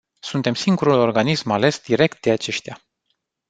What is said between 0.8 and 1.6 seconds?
organism